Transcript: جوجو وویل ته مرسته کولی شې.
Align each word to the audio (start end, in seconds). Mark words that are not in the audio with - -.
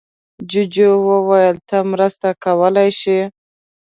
جوجو 0.49 0.89
وویل 1.09 1.57
ته 1.69 1.77
مرسته 1.91 2.27
کولی 2.43 2.89
شې. 2.99 3.19